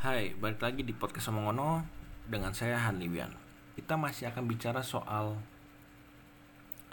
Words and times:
Hai, 0.00 0.32
balik 0.32 0.64
lagi 0.64 0.80
di 0.80 0.96
podcast 0.96 1.28
Omongono 1.28 1.84
dengan 2.24 2.56
saya 2.56 2.88
Hanliwian. 2.88 3.36
Kita 3.76 4.00
masih 4.00 4.32
akan 4.32 4.48
bicara 4.48 4.80
soal 4.80 5.36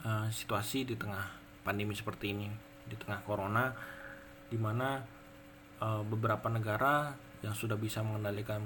uh, 0.04 0.28
situasi 0.28 0.84
di 0.84 1.00
tengah 1.00 1.24
pandemi 1.64 1.96
seperti 1.96 2.36
ini, 2.36 2.52
di 2.84 3.00
tengah 3.00 3.24
corona, 3.24 3.72
di 4.52 4.60
mana 4.60 5.00
uh, 5.80 6.04
beberapa 6.04 6.52
negara 6.52 7.16
yang 7.48 7.56
sudah 7.56 7.80
bisa 7.80 8.04
mengendalikan 8.04 8.60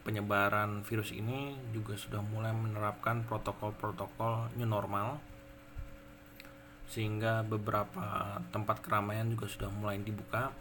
penyebaran 0.00 0.80
virus 0.88 1.12
ini 1.12 1.52
juga 1.76 1.92
sudah 2.00 2.24
mulai 2.24 2.56
menerapkan 2.56 3.28
protokol-protokol 3.28 4.56
new 4.56 4.64
normal 4.64 5.20
sehingga 6.88 7.44
beberapa 7.44 8.40
tempat 8.48 8.80
keramaian 8.80 9.28
juga 9.28 9.44
sudah 9.44 9.68
mulai 9.68 10.00
dibuka 10.00 10.56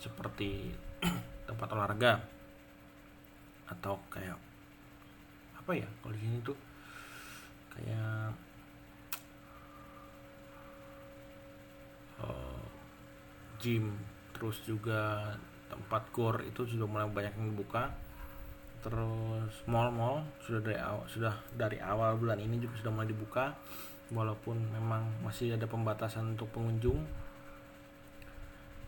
seperti 0.00 0.72
tempat 1.52 1.68
olahraga 1.68 2.40
atau 3.70 3.98
kayak 4.10 4.38
apa 5.58 5.72
ya 5.78 5.88
kalau 6.02 6.12
di 6.14 6.20
sini 6.20 6.38
tuh? 6.42 6.58
Kayak 7.72 8.36
uh, 12.20 12.64
gym 13.62 13.94
terus 14.34 14.58
juga 14.66 15.32
tempat 15.70 16.02
gor 16.10 16.36
itu 16.42 16.66
sudah 16.66 16.84
mulai 16.84 17.08
banyak 17.08 17.32
yang 17.38 17.54
dibuka 17.54 17.88
terus 18.82 19.54
mall-mall 19.70 20.26
sudah 20.42 20.58
dari 20.58 20.74
awal 20.74 21.06
sudah 21.06 21.30
dari 21.54 21.78
awal 21.78 22.18
bulan 22.18 22.42
ini 22.42 22.58
juga 22.58 22.74
sudah 22.82 22.92
mulai 22.92 23.08
dibuka. 23.08 23.54
Walaupun 24.12 24.60
memang 24.76 25.08
masih 25.24 25.56
ada 25.56 25.64
pembatasan 25.64 26.36
untuk 26.36 26.52
pengunjung 26.52 27.00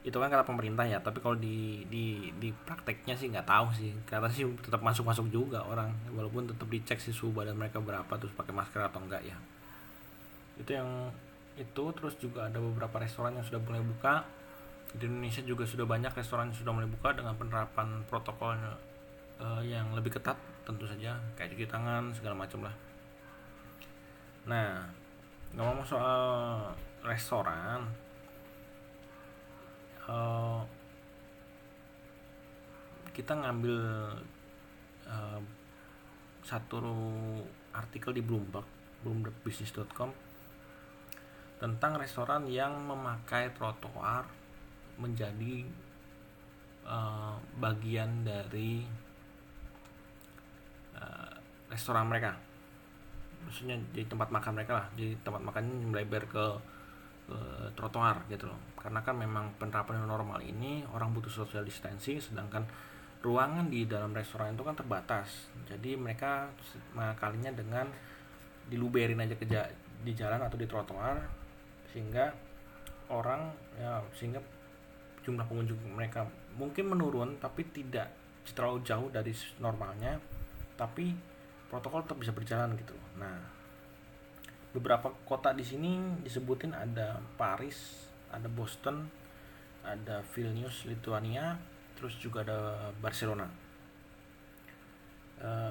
itu 0.04 0.12
kan 0.20 0.28
kata 0.28 0.44
pemerintah 0.44 0.84
ya 0.84 1.00
tapi 1.00 1.16
kalau 1.24 1.32
di 1.40 1.80
di 1.88 2.28
di 2.36 2.52
prakteknya 2.52 3.16
sih 3.16 3.32
nggak 3.32 3.48
tahu 3.48 3.72
sih. 3.72 3.90
Karena 4.04 4.28
sih 4.28 4.44
tetap 4.60 4.84
masuk 4.84 5.08
masuk 5.08 5.32
juga 5.32 5.64
orang 5.64 5.88
walaupun 6.12 6.44
tetap 6.44 6.68
dicek 6.68 7.00
sih 7.00 7.08
suhu 7.16 7.32
badan 7.32 7.56
mereka 7.56 7.80
berapa 7.80 8.12
terus 8.20 8.36
pakai 8.36 8.52
masker 8.52 8.84
atau 8.84 9.00
enggak 9.00 9.24
ya. 9.24 9.36
Itu 10.60 10.76
yang 10.76 11.08
itu 11.56 11.84
terus 11.96 12.20
juga 12.20 12.52
ada 12.52 12.60
beberapa 12.60 13.00
restoran 13.00 13.32
yang 13.32 13.46
sudah 13.48 13.64
mulai 13.64 13.80
buka. 13.80 14.28
Di 14.92 15.08
Indonesia 15.08 15.40
juga 15.40 15.64
sudah 15.64 15.88
banyak 15.88 16.12
restoran 16.12 16.52
yang 16.52 16.58
sudah 16.60 16.72
mulai 16.76 16.86
buka 16.86 17.16
dengan 17.16 17.34
penerapan 17.34 18.04
protokol 18.04 18.54
uh, 19.40 19.62
yang 19.64 19.88
lebih 19.96 20.20
ketat 20.20 20.36
tentu 20.68 20.84
saja. 20.84 21.16
Kayak 21.32 21.56
cuci 21.56 21.64
tangan 21.64 22.12
segala 22.12 22.36
macam 22.36 22.68
lah. 22.68 22.76
Nah 24.44 24.84
ngomong 25.56 25.86
soal 25.88 26.20
restoran 27.00 28.03
uh, 30.08 30.60
kita 33.14 33.32
ngambil 33.38 33.76
uh, 35.06 35.40
satu 36.44 36.82
artikel 37.72 38.12
di 38.12 38.20
Bloomberg 38.20 38.66
bloombergbusiness.com 39.04 40.10
tentang 41.60 41.92
restoran 42.00 42.48
yang 42.48 42.72
memakai 42.84 43.52
trotoar 43.52 44.26
menjadi 44.96 45.64
uh, 46.88 47.36
bagian 47.60 48.24
dari 48.24 48.84
uh, 50.96 51.34
restoran 51.68 52.08
mereka. 52.08 52.32
Maksudnya 53.44 53.76
jadi 53.92 54.08
tempat 54.08 54.32
makan 54.32 54.52
mereka 54.56 54.72
lah 54.82 54.86
jadi 54.96 55.14
tempat 55.20 55.40
makannya 55.44 55.92
melebar 55.92 56.24
ke 56.26 56.44
uh, 57.30 57.68
trotoar 57.76 58.24
gitu 58.28 58.48
loh. 58.48 58.58
Karena 58.76 59.00
kan 59.00 59.16
memang 59.16 59.56
penerapan 59.56 60.04
normal 60.04 60.40
ini 60.44 60.84
orang 60.92 61.12
butuh 61.12 61.30
social 61.30 61.64
distancing 61.64 62.20
sedangkan 62.20 62.64
ruangan 63.24 63.72
di 63.72 63.88
dalam 63.88 64.12
restoran 64.12 64.52
itu 64.52 64.64
kan 64.64 64.76
terbatas. 64.76 65.48
Jadi 65.64 65.96
mereka 65.96 66.52
mengakalinya 66.92 67.52
dengan 67.54 67.88
diluberin 68.68 69.20
aja 69.20 69.36
ke 69.36 69.44
di 70.04 70.12
jalan 70.12 70.40
atau 70.44 70.56
di 70.60 70.68
trotoar 70.68 71.16
sehingga 71.92 72.28
orang 73.08 73.52
ya 73.80 74.00
sehingga 74.16 74.40
jumlah 75.24 75.44
pengunjung 75.48 75.80
mereka 75.96 76.28
mungkin 76.60 76.92
menurun 76.92 77.40
tapi 77.40 77.64
tidak 77.72 78.12
terlalu 78.52 78.84
jauh 78.84 79.08
dari 79.08 79.32
normalnya. 79.60 80.20
Tapi 80.74 81.34
protokol 81.74 82.06
tetap 82.06 82.18
bisa 82.22 82.30
berjalan 82.30 82.78
gitu 82.78 82.94
nah 83.18 83.53
beberapa 84.74 85.14
kota 85.22 85.54
di 85.54 85.62
sini 85.62 86.18
disebutin 86.26 86.74
ada 86.74 87.22
Paris, 87.38 88.10
ada 88.34 88.50
Boston, 88.50 89.06
ada 89.86 90.20
Vilnius, 90.34 90.84
Lithuania, 90.90 91.54
terus 91.94 92.18
juga 92.18 92.42
ada 92.42 92.90
Barcelona. 92.98 93.46
Uh, 95.38 95.70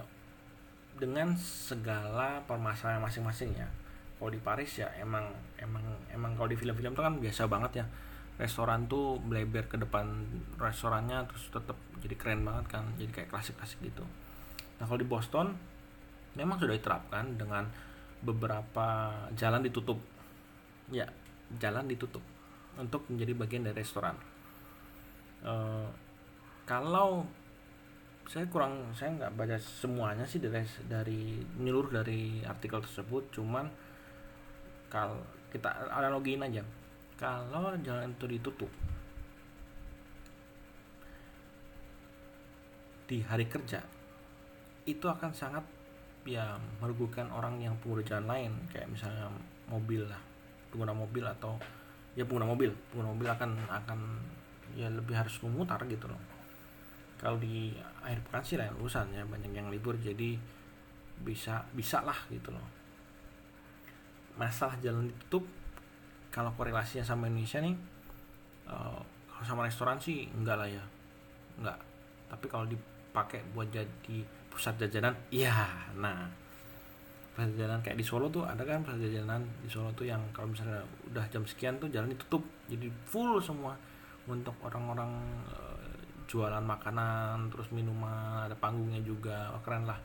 dengan 0.96 1.36
segala 1.36 2.40
permasalahan 2.47 3.03
masing-masing 3.03 3.52
ya. 3.58 3.68
Kalau 4.16 4.31
di 4.31 4.40
Paris 4.40 4.80
ya 4.80 4.88
emang 5.02 5.25
emang 5.59 5.84
emang 6.13 6.31
kalau 6.38 6.47
di 6.47 6.56
film-film 6.56 6.96
itu 6.96 7.03
kan 7.03 7.19
biasa 7.19 7.50
banget 7.52 7.84
ya. 7.84 7.86
Restoran 8.40 8.88
tuh 8.88 9.19
melebar 9.19 9.68
ke 9.68 9.78
depan 9.78 10.09
restorannya 10.58 11.28
terus 11.28 11.52
tetap 11.52 11.78
jadi 12.02 12.16
keren 12.18 12.42
banget 12.47 12.66
kan, 12.72 12.88
jadi 12.96 13.12
kayak 13.12 13.30
klasik-klasik 13.30 13.84
gitu. 13.84 14.06
Nah, 14.80 14.86
kalau 14.88 15.00
di 15.02 15.08
Boston 15.08 15.53
memang 16.34 16.58
sudah 16.58 16.74
diterapkan 16.74 17.38
dengan 17.38 17.68
beberapa 18.24 19.12
jalan 19.36 19.62
ditutup. 19.62 20.00
Ya. 20.90 21.08
Jalan 21.60 21.86
ditutup 21.86 22.24
untuk 22.80 23.06
menjadi 23.12 23.38
bagian 23.38 23.64
dari 23.68 23.78
restoran. 23.78 24.18
E, 25.46 25.54
kalau 26.66 27.22
saya 28.26 28.48
kurang 28.48 28.90
saya 28.96 29.14
nggak 29.20 29.36
baca 29.36 29.60
semuanya 29.60 30.24
sih 30.24 30.40
dari 30.40 30.64
dari 30.88 31.44
menyeluruh 31.60 32.02
dari 32.02 32.42
artikel 32.42 32.82
tersebut. 32.82 33.30
Cuman 33.36 33.70
kalau 34.90 35.20
kita 35.54 35.70
analogiin 35.94 36.42
aja. 36.42 36.64
Kalau 37.14 37.78
jalan 37.86 38.10
itu 38.10 38.26
ditutup 38.26 38.72
di 43.14 43.22
hari 43.22 43.46
kerja 43.46 43.84
itu 44.90 45.06
akan 45.06 45.32
sangat 45.32 45.64
ya 46.24 46.56
merugikan 46.80 47.28
orang 47.36 47.60
yang 47.60 47.76
pengguna 47.84 48.04
jalan 48.04 48.28
lain 48.32 48.52
kayak 48.72 48.88
misalnya 48.88 49.28
mobil 49.68 50.08
lah 50.08 50.20
pengguna 50.72 50.96
mobil 50.96 51.24
atau 51.28 51.60
ya 52.16 52.24
pengguna 52.24 52.48
mobil 52.48 52.72
pengguna 52.90 53.10
mobil 53.12 53.28
akan 53.30 53.52
akan 53.68 54.00
ya 54.74 54.90
lebih 54.90 55.14
harus 55.14 55.38
memutar 55.46 55.78
gitu 55.86 56.10
loh. 56.10 56.20
Kalau 57.20 57.40
di 57.40 57.72
akhir 58.04 58.20
pekan 58.28 58.44
sih 58.44 58.58
lain 58.60 58.74
urusan 58.80 59.14
ya 59.16 59.24
banyak 59.24 59.52
yang 59.54 59.70
libur 59.70 59.96
jadi 59.96 60.36
bisa 61.24 61.64
bisa 61.76 62.02
lah 62.02 62.18
gitu 62.32 62.50
loh. 62.52 62.68
Masalah 64.40 64.80
jalan 64.82 65.08
ditutup 65.12 65.46
kalau 66.34 66.50
korelasinya 66.58 67.06
sama 67.06 67.30
Indonesia 67.30 67.62
nih 67.62 67.76
uh, 68.66 69.00
kalau 69.30 69.46
sama 69.46 69.62
restoran 69.70 70.02
sih 70.02 70.26
enggak 70.34 70.58
lah 70.58 70.68
ya 70.68 70.84
enggak. 71.62 71.78
Tapi 72.34 72.46
kalau 72.50 72.66
dipakai 72.66 73.46
buat 73.54 73.70
jadi 73.70 74.18
pusat 74.53 74.78
jajanan. 74.78 75.14
Iya 75.34 75.52
nah. 75.97 76.30
Pusat 77.34 77.50
jajanan 77.58 77.80
kayak 77.81 77.97
di 77.97 78.06
Solo 78.06 78.30
tuh 78.30 78.46
ada 78.46 78.62
kan 78.62 78.86
pusat 78.86 79.02
jajanan 79.02 79.41
di 79.66 79.69
Solo 79.69 79.90
tuh 79.97 80.06
yang 80.06 80.22
kalau 80.30 80.53
misalnya 80.53 80.86
udah 81.09 81.25
jam 81.34 81.41
sekian 81.44 81.81
tuh 81.81 81.90
jalan 81.90 82.14
ditutup. 82.14 82.46
Jadi 82.69 82.88
full 83.09 83.42
semua. 83.42 83.74
Untuk 84.24 84.56
orang-orang 84.63 85.19
e, 85.52 85.58
jualan 86.31 86.63
makanan 86.63 87.52
terus 87.52 87.68
minuman 87.75 88.47
ada 88.47 88.56
panggungnya 88.56 89.03
juga. 89.03 89.52
Oh, 89.52 89.59
keren 89.66 89.84
lah. 89.84 90.00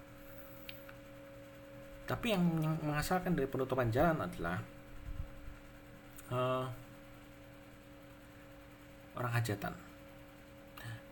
Tapi 2.08 2.32
yang, 2.32 2.42
yang 2.64 2.74
mengasalkan 2.80 3.36
dari 3.36 3.44
penutupan 3.44 3.92
jalan 3.92 4.24
adalah 4.24 4.56
uh, 6.32 6.64
orang 9.12 9.32
hajatan. 9.36 9.76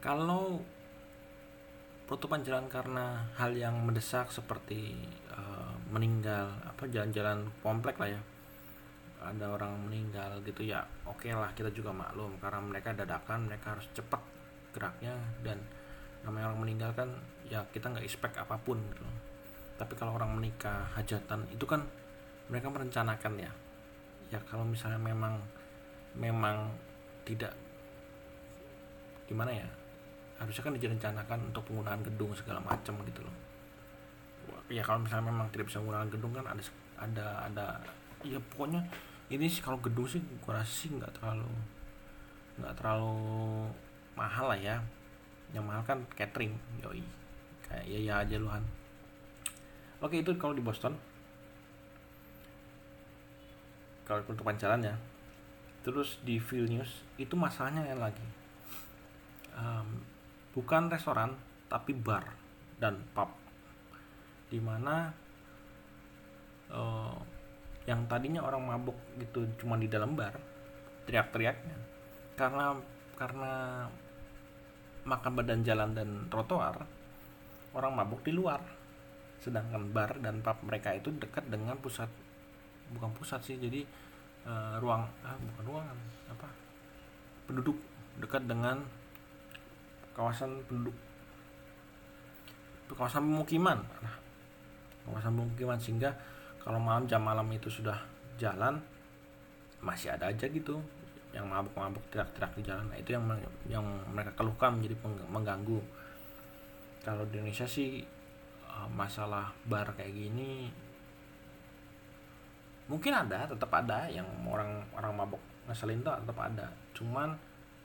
Kalau 0.00 0.64
penutupan 2.06 2.47
jalan 2.47 2.70
karena 2.70 3.26
hal 3.35 3.50
yang 3.50 3.75
mendesak 3.82 4.31
seperti 4.31 4.94
uh, 5.35 5.75
meninggal 5.91 6.55
apa 6.62 6.87
jalan-jalan 6.87 7.50
komplek 7.61 7.99
lah 7.99 8.14
ya. 8.14 8.23
Ada 9.19 9.50
orang 9.50 9.91
meninggal 9.91 10.38
gitu 10.47 10.62
ya 10.62 10.87
oke 11.03 11.26
okay 11.26 11.35
lah 11.35 11.50
kita 11.50 11.75
juga 11.75 11.91
maklum 11.91 12.38
karena 12.38 12.62
mereka 12.62 12.94
dadakan 12.94 13.50
mereka 13.50 13.75
harus 13.75 13.91
cepat 13.91 14.23
geraknya 14.70 15.19
dan 15.43 15.58
namanya 16.23 16.55
orang 16.55 16.62
meninggal 16.62 16.94
kan 16.94 17.11
ya 17.50 17.67
kita 17.75 17.91
nggak 17.91 18.06
expect 18.06 18.38
apa 18.38 18.55
pun 18.62 18.79
gitu. 18.79 19.02
Tapi 19.76 19.93
kalau 19.99 20.14
orang 20.14 20.31
menikah 20.31 20.87
hajatan 20.94 21.43
itu 21.50 21.67
kan 21.67 21.82
mereka 22.47 22.70
merencanakan 22.70 23.35
ya. 23.35 23.52
Ya 24.31 24.38
kalau 24.47 24.62
misalnya 24.62 25.02
memang 25.02 25.43
memang 26.14 26.70
tidak 27.26 27.50
gimana 29.26 29.50
ya 29.50 29.67
harusnya 30.37 30.62
kan 30.69 30.73
direncanakan 30.77 31.38
untuk 31.49 31.62
penggunaan 31.69 32.00
gedung 32.05 32.33
segala 32.37 32.61
macam 32.61 32.97
gitu 33.09 33.21
loh. 33.25 33.37
Ya 34.71 34.83
kalau 34.83 35.03
misalnya 35.03 35.31
memang 35.33 35.49
tidak 35.55 35.71
bisa 35.71 35.81
menggunakan 35.81 36.09
gedung 36.12 36.33
kan 36.35 36.44
ada 36.47 36.62
ada 36.97 37.27
ada 37.47 37.67
ya 38.25 38.41
pokoknya 38.53 38.83
ini 39.31 39.47
sih 39.47 39.62
kalau 39.62 39.79
gedung 39.79 40.06
sih 40.06 40.23
gua 40.43 40.61
rasa 40.61 40.73
sih 40.73 40.91
nggak 40.93 41.12
terlalu 41.19 41.50
nggak 42.61 42.75
terlalu 42.79 43.17
mahal 44.19 44.53
lah 44.53 44.59
ya. 44.59 44.77
Yang 45.55 45.65
mahal 45.65 45.83
kan 45.87 45.99
catering 46.19 46.59
yoi. 46.83 47.03
Kayak 47.67 47.85
ya 47.87 47.99
ya 47.99 48.15
aja 48.23 48.37
luhan 48.38 48.62
oke 50.00 50.17
itu 50.17 50.31
kalau 50.37 50.55
di 50.55 50.62
Boston. 50.62 50.94
Kalau 54.06 54.23
penutupan 54.23 54.55
jalan 54.55 54.87
ya. 54.87 54.94
Terus 55.83 56.19
di 56.23 56.38
Vilnius 56.38 57.03
itu 57.19 57.35
masalahnya 57.35 57.83
yang 57.87 57.99
lagi. 58.03 58.27
Um, 59.56 60.03
bukan 60.56 60.88
restoran 60.88 61.37
tapi 61.69 61.93
bar 61.93 62.25
dan 62.81 63.05
pub. 63.12 63.29
Di 64.49 64.56
mana 64.56 65.12
uh, 66.73 67.17
yang 67.85 68.08
tadinya 68.08 68.41
orang 68.41 68.64
mabuk 68.64 68.97
gitu 69.20 69.44
cuma 69.61 69.76
di 69.76 69.87
dalam 69.93 70.17
bar 70.17 70.32
teriak-teriaknya. 71.05 71.76
Karena 72.41 72.73
karena 73.20 73.85
makan 75.06 75.32
badan 75.38 75.61
jalan 75.62 75.93
dan 75.93 76.08
trotoar 76.32 76.88
orang 77.76 77.93
mabuk 77.93 78.25
di 78.25 78.32
luar. 78.32 78.64
Sedangkan 79.37 79.93
bar 79.93 80.17
dan 80.25 80.41
pub 80.41 80.56
mereka 80.64 80.97
itu 80.97 81.12
dekat 81.12 81.44
dengan 81.52 81.76
pusat 81.76 82.09
bukan 82.87 83.11
pusat 83.19 83.43
sih 83.43 83.59
jadi 83.59 83.82
uh, 84.47 84.79
ruang 84.79 85.02
ah, 85.26 85.37
bukan 85.37 85.64
ruangan 85.69 85.99
apa? 86.32 86.49
Penduduk 87.44 87.76
dekat 88.17 88.49
dengan 88.49 88.81
kawasan 90.16 90.56
penduduk. 90.64 90.96
Kawasan 92.88 93.28
pemukiman. 93.28 93.76
Nah, 94.00 94.16
kawasan 95.04 95.36
pemukiman 95.36 95.76
sehingga 95.76 96.08
kalau 96.56 96.80
malam 96.80 97.04
jam 97.04 97.20
malam 97.20 97.44
itu 97.52 97.68
sudah 97.68 98.00
jalan 98.40 98.80
masih 99.84 100.16
ada 100.16 100.32
aja 100.32 100.48
gitu. 100.48 100.80
Yang 101.36 101.44
mabuk-mabuk 101.52 102.00
teriak-teriak 102.08 102.52
di 102.56 102.62
jalan 102.64 102.88
nah, 102.88 102.96
itu 102.96 103.12
yang 103.12 103.28
yang 103.68 103.84
mereka 104.08 104.32
keluhkan 104.32 104.80
menjadi 104.80 104.96
mengganggu. 105.28 105.84
Kalau 107.04 107.28
di 107.28 107.36
Indonesia 107.36 107.68
sih 107.68 108.00
eh, 108.64 108.88
masalah 108.96 109.52
bar 109.68 109.92
kayak 109.92 110.16
gini 110.16 110.72
mungkin 112.88 113.12
ada 113.12 113.44
tetap 113.44 113.68
ada. 113.68 114.08
Yang 114.08 114.24
orang 114.48 114.80
orang 114.96 115.12
mabuk 115.12 115.42
ngeselin 115.68 116.00
tuh 116.00 116.16
tetap 116.16 116.38
ada. 116.40 116.72
Cuman 116.96 117.36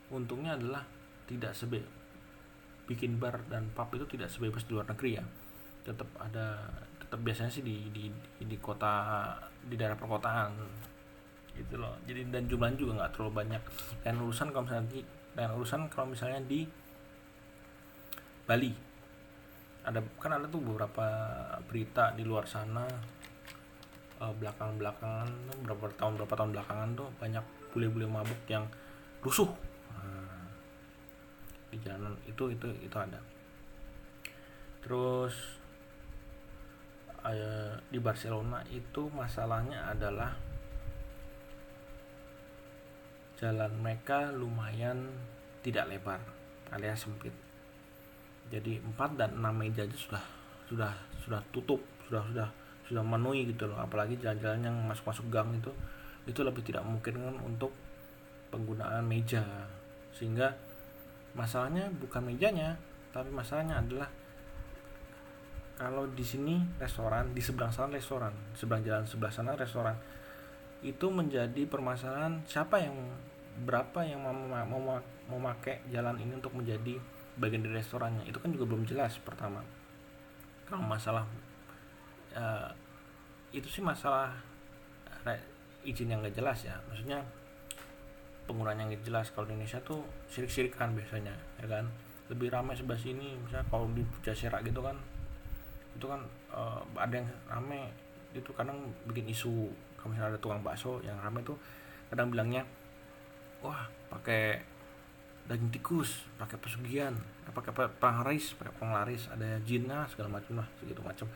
untungnya 0.08 0.56
adalah 0.56 0.80
tidak 1.28 1.52
sebe 1.52 2.01
bikin 2.86 3.16
bar 3.16 3.40
dan 3.46 3.70
pub 3.72 3.88
itu 3.94 4.04
tidak 4.10 4.28
sebebas 4.28 4.66
di 4.66 4.72
luar 4.74 4.86
negeri 4.90 5.10
ya. 5.18 5.24
Tetap 5.82 6.08
ada 6.18 6.58
tetap 6.98 7.20
biasanya 7.22 7.52
sih 7.52 7.64
di 7.64 7.90
di 7.90 8.08
di 8.42 8.56
kota 8.58 9.34
di 9.62 9.74
daerah 9.78 9.98
perkotaan. 9.98 10.50
Gitu 11.52 11.76
loh. 11.76 11.94
Jadi 12.08 12.32
dan 12.32 12.48
jumlahnya 12.48 12.78
juga 12.78 12.92
nggak 13.02 13.10
terlalu 13.16 13.32
banyak. 13.44 13.62
Dan 14.02 14.14
urusan 14.22 14.48
kalau 14.50 14.64
misalnya 14.66 14.86
di 14.90 15.00
dan 15.32 15.48
urusan 15.56 15.80
kalau 15.88 16.06
misalnya 16.10 16.40
di 16.44 16.60
Bali. 18.44 18.72
Ada 19.82 19.98
kan 20.22 20.38
ada 20.38 20.46
tuh 20.46 20.62
beberapa 20.62 21.06
berita 21.66 22.14
di 22.14 22.22
luar 22.22 22.46
sana 22.46 22.86
uh, 24.22 24.34
belakang 24.38 24.78
belakangan 24.78 25.28
beberapa 25.66 25.90
tahun 25.98 26.12
berapa 26.22 26.34
tahun 26.38 26.50
belakangan 26.54 26.88
tuh 26.94 27.08
banyak 27.18 27.44
bule-bule 27.74 28.06
mabuk 28.06 28.38
yang 28.46 28.70
rusuh 29.26 29.50
di 31.72 31.80
jalanan 31.80 32.12
itu 32.28 32.52
itu 32.52 32.68
itu 32.84 32.96
ada. 33.00 33.16
Terus 34.84 35.34
uh, 37.24 37.74
di 37.88 37.96
Barcelona 37.96 38.60
itu 38.68 39.08
masalahnya 39.08 39.88
adalah 39.88 40.36
jalan 43.40 43.72
mereka 43.80 44.30
lumayan 44.30 45.08
tidak 45.64 45.88
lebar 45.88 46.20
alias 46.70 47.08
sempit. 47.08 47.32
Jadi 48.52 48.78
4 48.78 49.16
dan 49.16 49.40
6 49.40 49.48
meja 49.56 49.82
aja 49.88 49.96
sudah 49.96 50.24
sudah 50.68 50.92
sudah 51.24 51.40
tutup 51.54 51.80
sudah 52.06 52.20
sudah 52.28 52.48
sudah 52.84 53.02
memenuhi 53.02 53.48
gitu 53.48 53.64
loh. 53.64 53.80
Apalagi 53.80 54.20
jalan-jalan 54.20 54.60
yang 54.68 54.76
masuk-masuk 54.84 55.26
gang 55.32 55.48
itu 55.56 55.72
itu 56.28 56.40
lebih 56.44 56.62
tidak 56.62 56.84
mungkin 56.84 57.18
untuk 57.40 57.72
penggunaan 58.52 59.02
meja. 59.08 59.42
Sehingga 60.12 60.52
masalahnya 61.32 61.88
bukan 61.96 62.28
mejanya 62.28 62.76
tapi 63.12 63.28
masalahnya 63.32 63.80
adalah 63.80 64.08
kalau 65.76 66.06
di 66.14 66.22
sini 66.22 66.62
restoran 66.78 67.34
di 67.34 67.42
seberang 67.42 67.74
sana 67.74 67.90
restoran 67.90 68.30
seberang 68.54 68.86
jalan 68.86 69.04
sebelah 69.04 69.32
sana 69.34 69.58
restoran. 69.58 69.96
Itu 70.78 71.10
menjadi 71.10 71.66
permasalahan 71.66 72.42
siapa 72.46 72.78
yang 72.78 72.94
berapa 73.66 74.06
yang 74.06 74.22
mau 74.22 74.98
memakai 75.26 75.82
jalan 75.90 76.18
ini 76.22 76.38
untuk 76.38 76.54
menjadi 76.54 77.02
bagian 77.38 77.66
dari 77.66 77.82
restorannya. 77.82 78.22
Itu 78.30 78.38
kan 78.38 78.54
juga 78.54 78.70
belum 78.70 78.86
jelas 78.86 79.18
pertama. 79.22 79.62
Kalau 80.70 80.86
masalah 80.86 81.26
uh, 82.38 82.70
itu 83.50 83.66
sih 83.66 83.82
masalah 83.84 84.32
izin 85.82 86.14
yang 86.14 86.22
gak 86.22 86.38
jelas 86.38 86.62
ya. 86.62 86.78
Maksudnya 86.90 87.22
penggunaan 88.46 88.78
yang 88.78 88.90
jelas. 89.02 89.30
Kalau 89.32 89.46
di 89.48 89.54
Indonesia 89.56 89.80
tuh 89.82 90.02
sirik-sirikan 90.28 90.94
biasanya 90.94 91.34
ya 91.62 91.66
kan? 91.68 91.86
Lebih 92.30 92.48
ramai 92.48 92.74
sebelah 92.78 92.98
sini 92.98 93.36
misalnya 93.38 93.66
kalau 93.68 93.90
di 93.92 94.02
Jasera 94.24 94.62
gitu 94.64 94.80
kan 94.80 94.96
itu 95.92 96.08
kan 96.08 96.24
uh, 96.48 96.80
ada 96.96 97.20
yang 97.20 97.28
ramai 97.46 97.84
itu 98.32 98.50
kadang 98.56 98.78
bikin 99.08 99.28
isu. 99.28 99.68
Kalau 99.98 100.08
misalnya 100.12 100.36
ada 100.36 100.40
tukang 100.40 100.64
bakso 100.64 100.98
yang 101.04 101.16
ramai 101.20 101.44
tuh 101.44 101.56
kadang 102.08 102.32
bilangnya 102.32 102.64
wah 103.62 103.86
pakai 104.10 104.60
daging 105.46 105.74
tikus 105.74 106.22
pakai 106.38 106.54
pesugihan 106.58 107.14
pakai 107.50 107.74
penglaris 107.98 108.54
pakai 108.54 108.74
penglaris 108.78 109.26
ada 109.26 109.58
jinnya 109.66 110.06
segala 110.06 110.38
macam 110.38 110.62
lah 110.62 110.68
segitu 110.78 111.02
macam. 111.02 111.26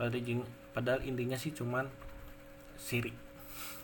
Padahal, 0.00 0.44
padahal 0.72 1.00
intinya 1.04 1.36
sih 1.36 1.52
cuman 1.52 1.84
sirik 2.80 3.12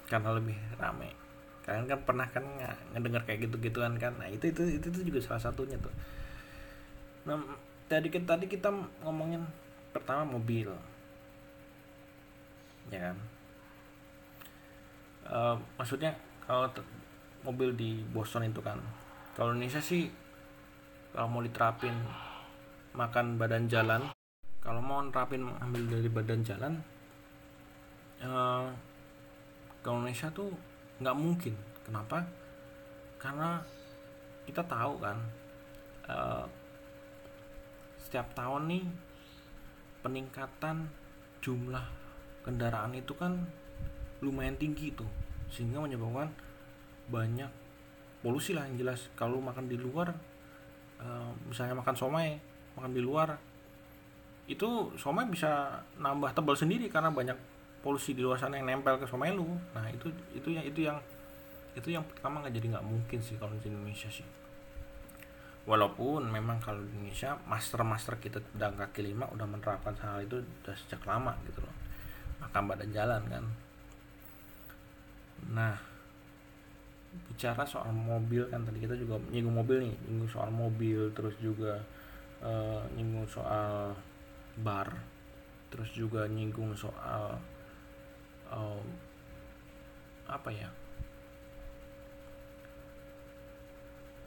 karena 0.09 0.33
lebih 0.33 0.57
rame 0.81 1.26
kalian 1.67 1.91
kan 1.91 2.01
pernah 2.07 2.27
kan 2.31 2.47
ngedengar 2.95 3.27
kayak 3.27 3.51
gitu 3.51 3.59
gituan 3.59 3.99
kan? 3.99 4.15
Nah 4.17 4.31
itu 4.31 4.49
itu 4.55 4.63
itu, 4.79 4.87
itu 4.89 5.01
juga 5.11 5.21
salah 5.21 5.43
satunya 5.43 5.75
tuh. 5.83 5.93
Nah 7.27 7.37
tadi 7.91 8.09
kita 8.09 8.39
tadi 8.39 8.47
kita 8.47 8.71
ngomongin 9.03 9.43
pertama 9.91 10.23
mobil. 10.25 10.71
Ya 12.89 13.11
kan? 13.11 13.17
Uh, 15.27 15.59
maksudnya 15.75 16.15
kalau 16.47 16.71
mobil 17.43 17.75
di 17.75 18.03
Boston 18.11 18.47
itu 18.47 18.59
kan 18.59 18.79
kalau 19.39 19.55
Indonesia 19.55 19.79
sih 19.79 20.11
kalau 21.15 21.31
mau 21.31 21.43
diterapin 21.47 21.95
makan 22.95 23.39
badan 23.39 23.71
jalan 23.71 24.03
kalau 24.59 24.83
mau 24.83 24.99
nerapin 24.99 25.47
ambil 25.63 25.87
dari 25.87 26.11
badan 26.11 26.43
jalan 26.43 26.73
uh, 28.23 28.67
kalau 29.87 30.03
Indonesia 30.03 30.27
tuh 30.35 30.51
nggak 31.01 31.17
mungkin. 31.17 31.55
Kenapa? 31.85 32.25
Karena 33.21 33.61
kita 34.47 34.63
tahu 34.65 35.03
kan 35.03 35.19
uh, 36.07 36.45
setiap 37.99 38.31
tahun 38.39 38.71
nih 38.71 38.85
peningkatan 40.03 40.87
jumlah 41.43 41.83
kendaraan 42.47 42.95
itu 42.95 43.13
kan 43.19 43.47
lumayan 44.23 44.57
tinggi 44.57 44.95
tuh. 44.95 45.09
Sehingga 45.51 45.83
menyebabkan 45.83 46.31
banyak 47.11 47.51
polusi 48.23 48.55
lah 48.55 48.67
yang 48.67 48.79
jelas. 48.79 49.11
Kalau 49.15 49.39
makan 49.39 49.67
di 49.67 49.79
luar 49.79 50.11
uh, 51.01 51.31
misalnya 51.49 51.77
makan 51.77 51.97
somai 51.97 52.37
makan 52.77 52.93
di 52.93 53.03
luar 53.03 53.33
itu 54.47 54.95
somai 54.95 55.27
bisa 55.27 55.83
nambah 55.99 56.31
tebal 56.31 56.55
sendiri 56.55 56.87
karena 56.87 57.11
banyak 57.11 57.35
polusi 57.85 58.17
di 58.17 58.23
luar 58.25 58.41
sana 58.41 58.59
yang 58.59 58.67
nempel 58.69 58.99
ke 58.99 59.07
somai 59.07 59.33
lu 59.33 59.47
nah 59.77 59.87
itu 59.91 60.11
itu 60.35 60.49
yang 60.53 60.65
itu 60.65 60.81
yang 60.87 60.99
itu 61.77 61.93
yang 61.93 62.05
pertama 62.09 62.41
nggak 62.41 62.57
jadi 62.57 62.67
nggak 62.73 62.87
mungkin 62.89 63.21
sih 63.21 63.37
kalau 63.37 63.53
di 63.61 63.69
Indonesia 63.69 64.09
sih. 64.09 64.25
Walaupun 65.69 66.25
memang 66.33 66.57
kalau 66.57 66.81
di 66.81 66.89
Indonesia 66.97 67.37
master-master 67.45 68.17
kita 68.17 68.41
pedang 68.41 68.81
kaki 68.81 69.13
lima 69.13 69.29
udah 69.29 69.45
menerapkan 69.45 69.93
hal 70.01 70.25
itu 70.25 70.41
udah 70.41 70.73
sejak 70.73 71.05
lama 71.05 71.37
gitu 71.45 71.61
loh. 71.61 71.75
Makan 72.41 72.63
badan 72.65 72.91
jalan 72.97 73.23
kan? 73.29 73.45
Nah 75.53 75.77
bicara 77.17 77.65
soal 77.65 77.93
mobil 77.93 78.45
kan 78.49 78.61
tadi 78.65 78.77
kita 78.81 78.93
juga 78.97 79.17
nyinggung 79.33 79.57
mobil 79.57 79.89
nih 79.89 79.95
nyinggung 80.05 80.29
soal 80.29 80.53
mobil 80.53 81.09
terus 81.17 81.33
juga 81.41 81.81
uh, 82.45 82.85
nyinggung 82.93 83.25
soal 83.25 83.97
bar 84.61 84.93
terus 85.73 85.89
juga 85.97 86.29
nyinggung 86.29 86.77
soal 86.77 87.41
uh, 88.51 88.81
apa 90.27 90.51
ya 90.51 90.69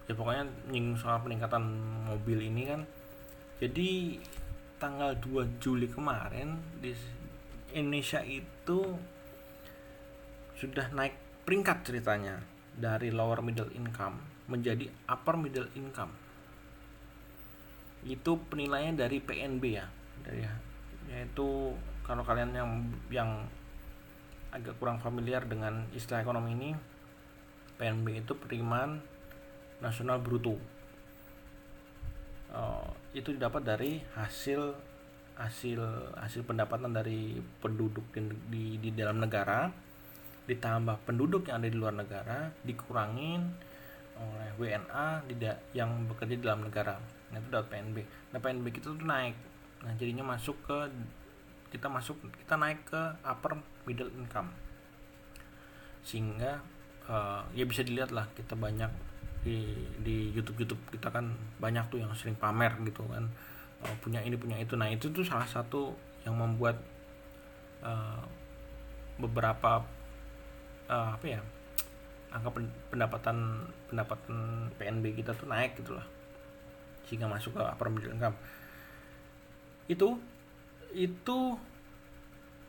ya 0.10 0.14
pokoknya 0.18 0.50
nyinggung 0.74 0.98
soal 0.98 1.22
peningkatan 1.22 1.62
mobil 2.10 2.42
ini 2.42 2.66
kan 2.66 2.82
jadi 3.62 4.18
tanggal 4.80 5.14
2 5.22 5.62
Juli 5.62 5.86
kemarin 5.92 6.58
di 6.80 6.96
Indonesia 7.76 8.24
itu 8.26 8.98
sudah 10.58 10.90
naik 10.96 11.46
peringkat 11.46 11.86
ceritanya 11.86 12.42
dari 12.74 13.14
lower 13.14 13.44
middle 13.46 13.70
income 13.76 14.18
menjadi 14.50 14.90
upper 15.06 15.38
middle 15.38 15.70
income. 15.78 16.10
itu 18.00 18.40
penilaian 18.48 18.96
dari 18.96 19.20
PNB 19.20 19.64
ya 19.76 19.84
dari 20.24 20.48
yaitu 21.12 21.76
kalau 22.08 22.24
kalian 22.24 22.56
yang 22.56 22.72
yang 23.12 23.44
agak 24.50 24.78
kurang 24.82 24.98
familiar 24.98 25.46
dengan 25.46 25.86
istilah 25.94 26.26
ekonomi 26.26 26.58
ini 26.58 26.72
PNB 27.80 28.26
itu 28.26 28.34
penerimaan 28.36 29.00
nasional 29.80 30.20
bruto. 30.20 30.60
Uh, 32.50 32.90
itu 33.16 33.32
didapat 33.32 33.62
dari 33.62 34.02
hasil 34.18 34.74
hasil 35.40 35.80
hasil 36.20 36.44
pendapatan 36.44 36.92
dari 36.92 37.40
penduduk 37.64 38.04
di, 38.12 38.22
di, 38.52 38.64
di 38.82 38.90
dalam 38.92 39.24
negara. 39.24 39.72
Ditambah 40.50 41.06
penduduk 41.06 41.48
yang 41.48 41.62
ada 41.62 41.70
di 41.70 41.78
luar 41.78 41.94
negara 41.94 42.50
dikurangin 42.66 43.54
oleh 44.20 44.50
WNA 44.60 45.30
yang 45.72 46.10
bekerja 46.10 46.36
di 46.36 46.44
dalam 46.44 46.68
negara. 46.68 47.00
Nah 47.32 47.38
itu 47.40 47.48
dapat 47.48 47.68
PNB 47.72 47.98
nah 48.34 48.40
PNB 48.42 48.66
kita 48.76 48.92
tuh 48.92 49.08
naik. 49.08 49.38
Nah 49.86 49.94
jadinya 49.96 50.36
masuk 50.36 50.60
ke 50.68 50.78
kita 51.70 51.88
masuk 51.88 52.18
kita 52.46 52.58
naik 52.58 52.86
ke 52.90 53.02
upper 53.22 53.58
middle 53.86 54.10
income. 54.18 54.50
Sehingga 56.02 56.62
uh, 57.06 57.46
ya 57.54 57.66
bisa 57.66 57.86
dilihat 57.86 58.10
lah 58.14 58.26
kita 58.34 58.58
banyak 58.58 58.90
di 59.40 59.64
di 60.04 60.36
YouTube 60.36 60.68
YouTube 60.68 60.82
kita 60.92 61.14
kan 61.14 61.32
banyak 61.64 61.88
tuh 61.88 62.02
yang 62.02 62.12
sering 62.18 62.36
pamer 62.36 62.74
gitu 62.84 63.06
kan. 63.08 63.26
Uh, 63.80 63.96
punya 64.04 64.20
ini 64.22 64.36
punya 64.36 64.58
itu. 64.60 64.76
Nah 64.76 64.90
itu 64.90 65.10
tuh 65.14 65.24
salah 65.24 65.48
satu 65.48 65.96
yang 66.28 66.36
membuat 66.36 66.76
uh, 67.86 68.22
beberapa 69.20 69.86
uh, 70.90 71.10
apa 71.16 71.26
ya 71.26 71.42
angka 72.30 72.50
pendapatan 72.94 73.66
pendapatan 73.90 74.38
PNB 74.78 75.18
kita 75.18 75.34
tuh 75.34 75.50
naik 75.50 75.74
gitulah 75.82 76.06
sehingga 77.10 77.26
masuk 77.26 77.58
ke 77.58 77.62
upper 77.66 77.90
middle 77.90 78.14
income. 78.14 78.38
Itu 79.90 80.22
itu 80.94 81.58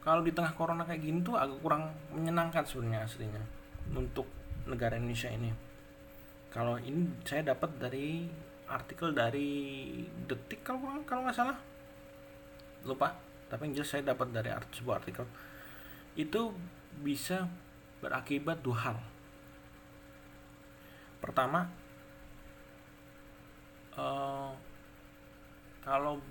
kalau 0.00 0.24
di 0.24 0.32
tengah 0.32 0.56
corona 0.56 0.82
kayak 0.84 1.04
gini 1.04 1.20
tuh 1.20 1.36
agak 1.36 1.60
kurang 1.60 1.92
menyenangkan 2.12 2.64
sebenarnya 2.64 3.04
aslinya 3.04 3.42
untuk 3.92 4.24
negara 4.64 4.96
Indonesia 4.96 5.28
ini. 5.28 5.52
Kalau 6.50 6.80
ini 6.80 7.06
saya 7.22 7.54
dapat 7.54 7.76
dari 7.78 8.26
artikel 8.70 9.12
dari 9.12 9.50
detik 10.24 10.64
kalau 10.64 11.04
kalau 11.04 11.28
nggak 11.28 11.36
salah. 11.36 11.58
Lupa 12.88 13.12
tapi 13.50 13.66
yang 13.66 13.82
jelas 13.82 13.90
saya 13.92 14.02
dapat 14.06 14.30
dari 14.30 14.48
sebuah 14.72 15.02
artikel. 15.02 15.26
Itu 16.14 16.54
bisa 17.02 17.50
berakibat 18.00 18.62
dua 18.64 18.78
hal. 18.88 18.98
Pertama 21.20 21.68
uh, 23.98 24.54
kalau 25.84 26.22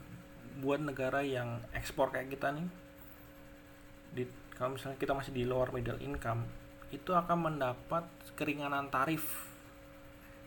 buat 0.59 0.83
negara 0.83 1.23
yang 1.23 1.63
ekspor 1.71 2.11
kayak 2.11 2.31
kita 2.31 2.51
nih 2.51 2.67
di 4.13 4.23
kalau 4.55 4.75
misalnya 4.75 4.99
kita 4.99 5.15
masih 5.15 5.31
di 5.31 5.47
lower 5.47 5.71
middle 5.71 5.99
income 6.03 6.43
itu 6.89 7.15
akan 7.15 7.51
mendapat 7.51 8.03
keringanan 8.35 8.91
tarif 8.91 9.47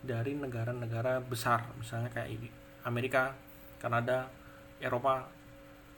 dari 0.02 0.34
negara-negara 0.34 1.22
besar 1.22 1.70
misalnya 1.78 2.10
kayak 2.10 2.50
Amerika, 2.82 3.30
Kanada, 3.78 4.26
Eropa, 4.82 5.30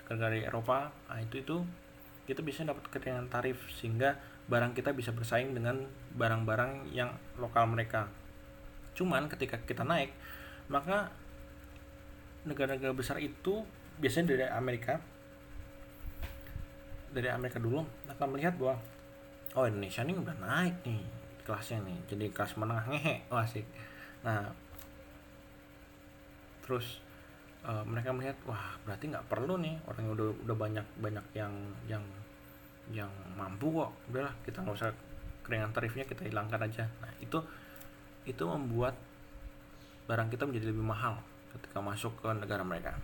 negara 0.05 0.37
Eropa, 0.37 0.93
nah 1.09 1.17
itu 1.17 1.41
itu 1.41 1.57
kita 2.29 2.45
bisa 2.45 2.65
dapat 2.65 2.85
keringanan 2.93 3.33
tarif 3.33 3.57
sehingga 3.73 4.21
barang 4.49 4.77
kita 4.77 4.93
bisa 4.93 5.13
bersaing 5.17 5.57
dengan 5.57 5.89
barang-barang 6.13 6.93
yang 6.93 7.17
lokal 7.41 7.65
mereka. 7.69 8.13
Cuman 8.93 9.33
ketika 9.33 9.57
kita 9.65 9.85
naik, 9.85 10.13
maka 10.69 11.09
negara-negara 12.45 12.93
besar 12.93 13.17
itu 13.21 13.65
biasanya 13.99 14.35
dari 14.35 14.45
Amerika 14.51 14.99
dari 17.15 17.31
Amerika 17.31 17.63
dulu 17.63 17.87
akan 18.11 18.27
melihat 18.35 18.59
bahwa 18.59 18.75
oh 19.55 19.65
Indonesia 19.71 20.03
ini 20.03 20.19
udah 20.19 20.35
naik 20.43 20.77
nih 20.83 21.03
kelasnya 21.47 21.79
nih 21.87 21.99
jadi 22.11 22.25
kelas 22.35 22.59
menengah 22.59 22.85
ngehe. 22.91 23.15
Oh 23.31 23.39
asik. 23.39 23.63
Nah 24.27 24.51
terus 26.67 26.99
uh, 27.63 27.85
mereka 27.87 28.11
melihat 28.11 28.35
wah 28.51 28.75
berarti 28.83 29.13
nggak 29.13 29.31
perlu 29.31 29.61
nih 29.63 29.79
orang 29.87 30.03
yang 30.11 30.15
udah 30.19 30.29
udah 30.43 30.57
banyak 30.57 30.87
banyak 30.99 31.27
yang 31.39 31.55
yang 31.87 32.05
yang 32.91 33.13
mampu 33.39 33.71
kok. 33.71 33.95
Udahlah 34.11 34.35
kita 34.43 34.67
nggak 34.67 34.75
usah 34.75 34.91
keringan 35.47 35.71
tarifnya 35.71 36.03
kita 36.03 36.27
hilangkan 36.27 36.67
aja. 36.67 36.85
Nah 36.99 37.13
itu 37.23 37.39
itu 38.27 38.43
membuat 38.43 38.99
barang 40.11 40.29
kita 40.35 40.51
menjadi 40.51 40.75
lebih 40.75 40.83
mahal 40.83 41.21
ketika 41.55 41.79
masuk 41.79 42.13
ke 42.19 42.29
negara 42.35 42.67
mereka 42.67 42.99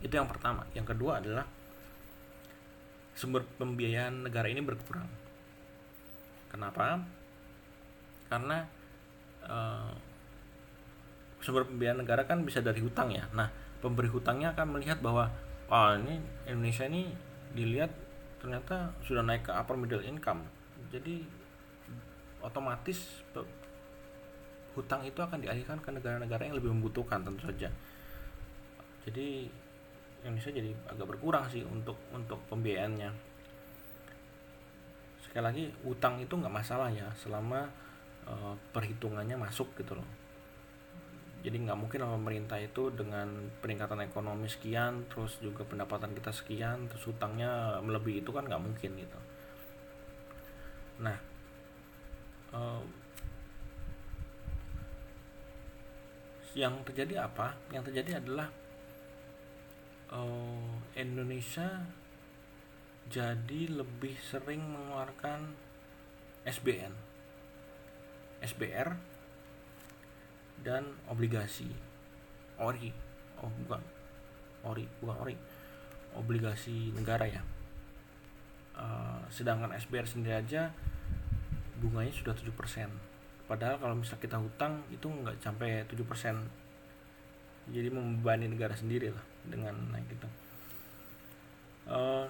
itu 0.00 0.12
yang 0.12 0.28
pertama. 0.28 0.64
Yang 0.76 0.96
kedua 0.96 1.20
adalah 1.20 1.46
sumber 3.16 3.48
pembiayaan 3.56 4.28
negara 4.28 4.46
ini 4.52 4.60
berkurang. 4.60 5.08
Kenapa? 6.52 7.00
Karena 8.28 8.68
uh, 9.46 9.92
sumber 11.40 11.64
pembiayaan 11.64 12.04
negara 12.04 12.28
kan 12.28 12.44
bisa 12.44 12.60
dari 12.60 12.84
hutang 12.84 13.12
ya. 13.14 13.24
Nah 13.32 13.48
pemberi 13.80 14.08
hutangnya 14.12 14.52
akan 14.52 14.76
melihat 14.76 15.00
bahwa 15.00 15.32
oh 15.70 15.90
ini 15.96 16.20
Indonesia 16.48 16.84
ini 16.88 17.12
dilihat 17.56 17.92
ternyata 18.40 18.92
sudah 19.04 19.24
naik 19.24 19.48
ke 19.48 19.52
upper 19.52 19.76
middle 19.80 20.04
income. 20.04 20.44
Jadi 20.92 21.24
otomatis 22.44 23.24
hutang 24.76 25.02
itu 25.08 25.18
akan 25.24 25.40
dialihkan 25.40 25.80
ke 25.80 25.88
negara-negara 25.88 26.44
yang 26.44 26.56
lebih 26.60 26.68
membutuhkan 26.68 27.24
tentu 27.24 27.48
saja. 27.48 27.72
Jadi 29.08 29.48
Indonesia 30.24 30.52
jadi 30.52 30.70
agak 30.88 31.06
berkurang 31.16 31.44
sih 31.50 31.62
untuk 31.66 31.98
untuk 32.14 32.40
pembiayaannya. 32.48 33.10
Sekali 35.24 35.44
lagi 35.44 35.64
utang 35.84 36.16
itu 36.22 36.32
nggak 36.32 36.52
masalah 36.52 36.88
ya 36.88 37.10
selama 37.18 37.66
uh, 38.24 38.54
perhitungannya 38.72 39.36
masuk 39.36 39.68
gitu 39.76 39.98
loh. 39.98 40.08
Jadi 41.46 41.62
nggak 41.62 41.78
mungkin 41.78 42.02
lah 42.02 42.10
pemerintah 42.16 42.58
itu 42.58 42.90
dengan 42.90 43.28
peningkatan 43.62 44.02
ekonomi 44.02 44.50
sekian 44.50 45.06
terus 45.06 45.38
juga 45.38 45.62
pendapatan 45.62 46.10
kita 46.10 46.34
sekian 46.34 46.90
terus 46.90 47.06
utangnya 47.06 47.78
melebihi 47.84 48.24
itu 48.24 48.34
kan 48.34 48.48
nggak 48.48 48.62
mungkin 48.64 48.90
gitu. 48.98 49.18
Nah 51.04 51.18
uh, 52.50 52.82
yang 56.56 56.80
terjadi 56.88 57.28
apa? 57.28 57.52
Yang 57.70 57.92
terjadi 57.92 58.24
adalah 58.24 58.48
uh, 60.12 60.70
Indonesia 60.98 61.86
jadi 63.06 63.70
lebih 63.70 64.18
sering 64.18 64.62
mengeluarkan 64.66 65.54
SBN, 66.46 66.92
SBR 68.42 68.88
dan 70.66 70.90
obligasi. 71.06 71.70
Ori. 72.58 72.90
Oh 73.42 73.50
bukan. 73.62 73.82
Ori 74.66 74.84
bukan 74.98 75.16
ori. 75.22 75.36
Obligasi 76.18 76.90
negara 76.96 77.26
ya. 77.28 77.42
Uh, 78.76 79.22
sedangkan 79.32 79.72
SBR 79.72 80.04
sendiri 80.04 80.36
aja 80.36 80.68
bunganya 81.80 82.12
sudah 82.12 82.32
7% 82.32 82.52
padahal 83.46 83.76
kalau 83.78 83.94
misal 83.96 84.18
kita 84.18 84.40
hutang 84.40 84.82
itu 84.90 85.06
nggak 85.06 85.38
sampai 85.40 85.84
7% 85.88 87.72
jadi 87.72 87.88
membebani 87.92 88.48
negara 88.50 88.72
sendiri 88.72 89.12
lah 89.12 89.24
dengan 89.48 89.74
naik 89.94 90.08
itu 90.10 90.28
uh, 91.90 92.26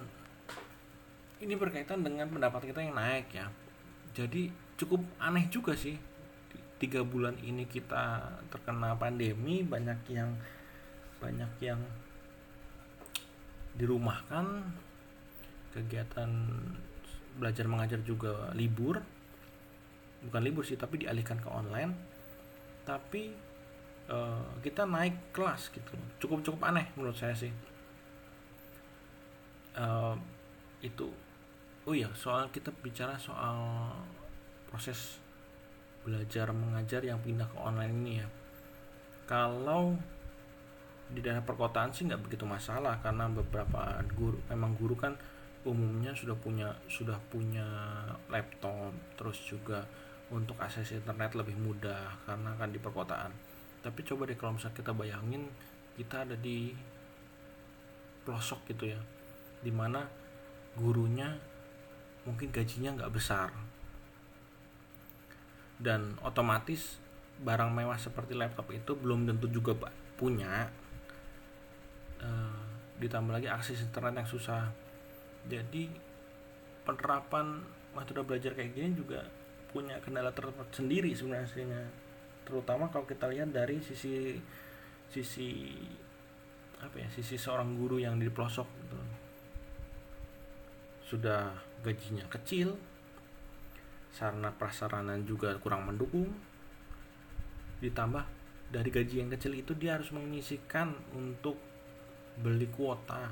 ini 1.37 1.53
berkaitan 1.53 2.01
dengan 2.01 2.25
pendapat 2.29 2.73
kita 2.73 2.81
yang 2.81 2.97
naik 2.97 3.29
ya. 3.29 3.47
Jadi 4.17 4.49
cukup 4.77 5.05
aneh 5.21 5.45
juga 5.53 5.77
sih 5.77 5.97
tiga 6.77 7.01
bulan 7.01 7.37
ini 7.41 7.65
kita 7.65 8.21
terkena 8.53 8.93
pandemi 8.97 9.65
banyak 9.65 9.97
yang 10.13 10.29
banyak 11.17 11.49
yang 11.61 11.81
dirumahkan 13.77 14.73
kegiatan 15.73 16.29
belajar 17.37 17.65
mengajar 17.69 18.01
juga 18.01 18.49
libur. 18.57 19.01
Bukan 20.25 20.41
libur 20.41 20.65
sih 20.65 20.77
tapi 20.77 21.05
dialihkan 21.05 21.37
ke 21.37 21.49
online. 21.49 21.93
Tapi 22.81 23.29
uh, 24.11 24.43
kita 24.63 24.87
naik 24.87 25.35
kelas 25.35 25.71
gitu. 25.71 25.93
Cukup 26.19 26.43
cukup 26.43 26.71
aneh 26.71 26.87
menurut 26.95 27.15
saya 27.15 27.35
sih. 27.35 27.51
Uh, 29.77 30.17
itu 30.81 31.05
oh 31.87 31.93
iya 31.93 32.09
soal 32.17 32.49
kita 32.49 32.73
bicara 32.81 33.13
soal 33.15 33.93
proses 34.67 35.21
belajar 36.01 36.49
mengajar 36.49 37.05
yang 37.05 37.19
pindah 37.21 37.47
ke 37.47 37.57
online 37.59 37.93
ini 38.03 38.13
ya. 38.19 38.27
Kalau 39.27 39.95
di 41.07 41.23
daerah 41.23 41.43
perkotaan 41.43 41.95
sih 41.95 42.03
nggak 42.03 42.19
begitu 42.19 42.43
masalah 42.43 42.99
karena 42.99 43.31
beberapa 43.31 43.95
guru 44.11 44.35
memang 44.51 44.75
guru 44.75 44.95
kan 44.99 45.15
umumnya 45.63 46.11
sudah 46.11 46.35
punya 46.35 46.75
sudah 46.91 47.15
punya 47.31 47.63
laptop 48.27 48.91
terus 49.15 49.39
juga 49.47 49.87
untuk 50.27 50.59
akses 50.59 50.91
internet 50.91 51.31
lebih 51.39 51.55
mudah 51.55 52.11
karena 52.27 52.51
kan 52.59 52.71
di 52.71 52.79
perkotaan 52.79 53.31
tapi 53.81 54.01
coba 54.03 54.25
deh 54.27 54.37
kalau 54.37 54.57
misalnya 54.57 54.77
kita 54.77 54.91
bayangin 54.93 55.43
kita 55.97 56.25
ada 56.25 56.35
di 56.37 56.73
pelosok 58.27 58.67
gitu 58.73 58.91
ya 58.91 58.99
di 59.63 59.71
mana 59.73 60.05
gurunya 60.77 61.33
mungkin 62.27 62.51
gajinya 62.51 62.93
nggak 62.99 63.13
besar. 63.15 63.49
Dan 65.79 66.19
otomatis 66.21 66.99
barang 67.39 67.71
mewah 67.71 67.95
seperti 67.95 68.35
laptop 68.35 68.67
itu 68.75 68.93
belum 68.93 69.25
tentu 69.29 69.47
juga 69.47 69.73
punya. 70.19 70.67
Uh, 72.17 72.65
ditambah 72.97 73.29
lagi 73.29 73.47
akses 73.47 73.79
internet 73.85 74.25
yang 74.25 74.29
susah. 74.29 74.73
Jadi 75.47 75.87
penerapan 76.83 77.61
metode 77.93 78.25
belajar 78.25 78.51
kayak 78.57 78.73
gini 78.73 78.93
juga 78.93 79.21
punya 79.71 80.01
kendala 80.01 80.33
tersendiri 80.33 81.13
sebenarnya 81.13 81.49
terutama 82.47 82.87
kalau 82.87 83.03
kita 83.03 83.27
lihat 83.27 83.51
dari 83.51 83.83
sisi 83.83 84.39
sisi 85.11 85.75
apa 86.79 86.95
ya 87.03 87.07
sisi 87.11 87.35
seorang 87.35 87.75
guru 87.75 87.99
yang 87.99 88.15
di 88.15 88.31
pelosok 88.31 88.63
gitu. 88.63 88.97
sudah 91.11 91.51
gajinya 91.83 92.23
kecil 92.31 92.79
sarana 94.15 94.55
prasarana 94.55 95.19
juga 95.27 95.59
kurang 95.59 95.83
mendukung 95.83 96.31
ditambah 97.83 98.23
dari 98.71 98.89
gaji 98.89 99.27
yang 99.27 99.31
kecil 99.31 99.53
itu 99.55 99.75
dia 99.75 99.99
harus 99.99 100.11
menyisikan 100.15 100.95
untuk 101.11 101.59
beli 102.39 102.71
kuota 102.71 103.31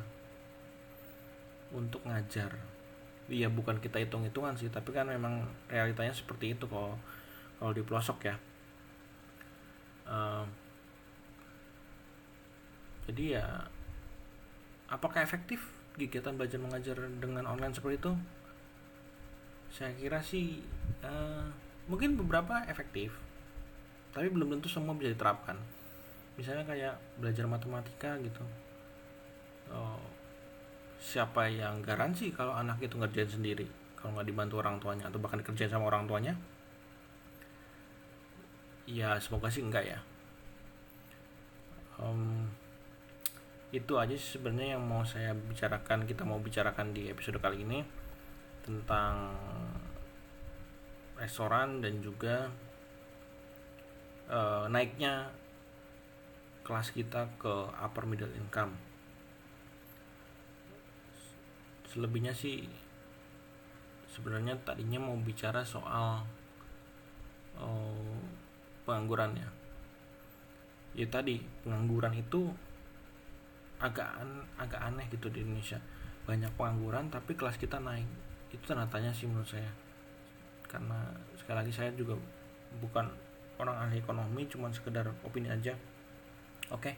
untuk 1.72 2.04
ngajar 2.04 2.56
iya 3.32 3.50
bukan 3.50 3.82
kita 3.82 4.04
hitung-hitungan 4.04 4.56
sih 4.56 4.70
tapi 4.70 4.94
kan 4.94 5.10
memang 5.10 5.48
realitanya 5.72 6.14
seperti 6.14 6.54
itu 6.54 6.70
kalau 6.70 6.94
kalau 7.58 7.74
di 7.74 7.82
pelosok 7.82 8.20
ya 8.26 8.36
uh, 10.10 10.46
jadi 13.06 13.42
ya 13.42 13.48
apakah 14.90 15.22
efektif 15.22 15.62
kegiatan 15.94 16.36
belajar 16.36 16.60
mengajar 16.60 16.98
dengan 17.22 17.46
online 17.46 17.74
seperti 17.74 18.02
itu? 18.02 18.14
Saya 19.70 19.92
kira 19.98 20.20
sih 20.26 20.64
uh, 21.06 21.46
mungkin 21.86 22.18
beberapa 22.18 22.66
efektif 22.66 23.14
tapi 24.16 24.32
belum 24.32 24.58
tentu 24.58 24.72
semua 24.72 24.96
bisa 24.96 25.12
diterapkan. 25.12 25.60
Misalnya 26.40 26.64
kayak 26.64 26.96
belajar 27.20 27.46
matematika 27.48 28.16
gitu. 28.24 28.44
Uh, 29.68 30.00
siapa 31.00 31.52
yang 31.52 31.84
garansi 31.84 32.32
kalau 32.32 32.56
anak 32.56 32.80
itu 32.80 32.96
ngerjain 32.96 33.28
sendiri? 33.28 33.68
Kalau 34.00 34.16
nggak 34.16 34.28
dibantu 34.32 34.56
orang 34.64 34.80
tuanya 34.80 35.12
atau 35.12 35.20
bahkan 35.20 35.44
dikerjain 35.44 35.70
sama 35.70 35.92
orang 35.92 36.08
tuanya 36.08 36.34
ya 38.86 39.18
semoga 39.18 39.50
sih 39.50 39.66
enggak 39.66 39.86
ya 39.86 40.00
um, 41.98 42.46
itu 43.74 43.94
aja 44.00 44.16
sebenarnya 44.16 44.78
yang 44.80 44.86
mau 44.86 45.04
saya 45.04 45.36
bicarakan 45.36 46.08
kita 46.08 46.24
mau 46.24 46.40
bicarakan 46.40 46.96
di 46.96 47.12
episode 47.12 47.42
kali 47.42 47.66
ini 47.66 47.84
tentang 48.64 49.36
restoran 51.20 51.80
dan 51.80 52.00
juga 52.00 52.50
uh, 54.32 54.66
naiknya 54.72 55.30
kelas 56.66 56.92
kita 56.92 57.30
ke 57.38 57.54
upper 57.78 58.10
middle 58.10 58.34
income. 58.34 58.74
Selebihnya 61.94 62.34
sih 62.34 62.66
sebenarnya 64.10 64.58
tadinya 64.66 64.98
mau 64.98 65.16
bicara 65.20 65.62
soal 65.62 66.26
uh, 67.60 68.05
pengangguran 68.96 69.36
ya. 69.36 69.50
Tadi 71.12 71.44
pengangguran 71.68 72.16
itu 72.16 72.48
agak 73.84 74.08
an 74.24 74.48
agak 74.56 74.80
aneh 74.80 75.04
gitu 75.12 75.28
di 75.28 75.44
Indonesia. 75.44 75.76
Banyak 76.24 76.56
pengangguran 76.56 77.12
tapi 77.12 77.36
kelas 77.36 77.60
kita 77.60 77.84
naik. 77.84 78.08
Itu 78.56 78.64
tanda 78.72 78.88
sih 79.12 79.28
menurut 79.28 79.52
saya. 79.52 79.68
Karena 80.72 81.12
sekali 81.36 81.60
lagi 81.60 81.76
saya 81.76 81.92
juga 81.92 82.16
bukan 82.80 83.12
orang 83.60 83.76
ahli 83.76 84.00
ekonomi 84.00 84.48
cuman 84.48 84.72
sekedar 84.72 85.12
opini 85.28 85.52
aja. 85.52 85.76
Oke 86.72 86.96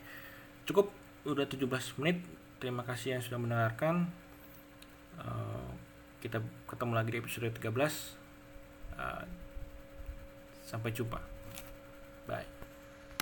cukup. 0.69 0.93
Udah 1.25 1.49
17 1.49 1.65
menit. 1.97 2.21
Terima 2.61 2.85
kasih 2.85 3.17
yang 3.17 3.23
sudah 3.25 3.41
mendengarkan. 3.41 4.05
Uh, 5.17 5.73
kita 6.21 6.37
ketemu 6.69 6.93
lagi 6.93 7.09
di 7.09 7.17
episode 7.17 7.49
13 7.49 7.73
uh, 9.01 9.25
sampai 10.61 10.93
jumpa 10.93 11.36
bye 12.27 12.45